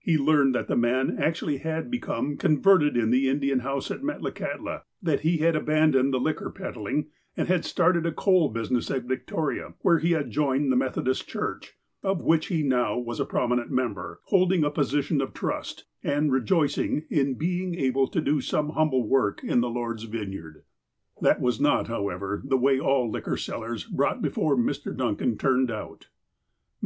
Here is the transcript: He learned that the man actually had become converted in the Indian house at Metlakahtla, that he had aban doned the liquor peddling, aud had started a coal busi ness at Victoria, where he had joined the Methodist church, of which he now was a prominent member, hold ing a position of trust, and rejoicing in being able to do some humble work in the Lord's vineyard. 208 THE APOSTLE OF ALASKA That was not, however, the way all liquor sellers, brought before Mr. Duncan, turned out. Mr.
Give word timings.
He 0.00 0.16
learned 0.16 0.54
that 0.54 0.68
the 0.68 0.74
man 0.74 1.18
actually 1.20 1.58
had 1.58 1.90
become 1.90 2.38
converted 2.38 2.96
in 2.96 3.10
the 3.10 3.28
Indian 3.28 3.58
house 3.58 3.90
at 3.90 4.00
Metlakahtla, 4.00 4.84
that 5.02 5.20
he 5.20 5.36
had 5.36 5.54
aban 5.54 5.92
doned 5.92 6.12
the 6.14 6.18
liquor 6.18 6.48
peddling, 6.48 7.08
aud 7.36 7.48
had 7.48 7.62
started 7.66 8.06
a 8.06 8.10
coal 8.10 8.50
busi 8.54 8.70
ness 8.70 8.90
at 8.90 9.04
Victoria, 9.04 9.74
where 9.80 9.98
he 9.98 10.12
had 10.12 10.30
joined 10.30 10.72
the 10.72 10.76
Methodist 10.76 11.28
church, 11.28 11.74
of 12.02 12.22
which 12.22 12.46
he 12.46 12.62
now 12.62 12.98
was 12.98 13.20
a 13.20 13.26
prominent 13.26 13.70
member, 13.70 14.20
hold 14.24 14.50
ing 14.50 14.64
a 14.64 14.70
position 14.70 15.20
of 15.20 15.34
trust, 15.34 15.84
and 16.02 16.32
rejoicing 16.32 17.04
in 17.10 17.34
being 17.34 17.74
able 17.74 18.08
to 18.08 18.22
do 18.22 18.40
some 18.40 18.70
humble 18.70 19.06
work 19.06 19.44
in 19.44 19.60
the 19.60 19.68
Lord's 19.68 20.04
vineyard. 20.04 20.64
208 21.20 21.20
THE 21.20 21.20
APOSTLE 21.20 21.20
OF 21.20 21.20
ALASKA 21.20 21.24
That 21.24 21.40
was 21.44 21.60
not, 21.60 21.88
however, 21.88 22.42
the 22.42 22.56
way 22.56 22.80
all 22.80 23.10
liquor 23.10 23.36
sellers, 23.36 23.84
brought 23.84 24.22
before 24.22 24.56
Mr. 24.56 24.96
Duncan, 24.96 25.36
turned 25.36 25.70
out. 25.70 26.08
Mr. 26.82 26.84